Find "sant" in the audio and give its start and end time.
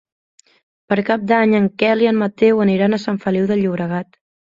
3.05-3.21